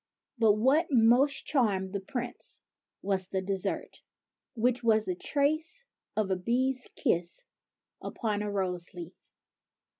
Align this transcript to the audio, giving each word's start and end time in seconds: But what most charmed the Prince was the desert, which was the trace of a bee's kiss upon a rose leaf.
But 0.39 0.53
what 0.53 0.87
most 0.89 1.45
charmed 1.45 1.93
the 1.93 1.99
Prince 1.99 2.63
was 3.03 3.27
the 3.27 3.39
desert, 3.43 4.01
which 4.55 4.83
was 4.83 5.05
the 5.05 5.13
trace 5.13 5.85
of 6.17 6.31
a 6.31 6.35
bee's 6.35 6.87
kiss 6.95 7.45
upon 8.01 8.41
a 8.41 8.49
rose 8.49 8.95
leaf. 8.95 9.31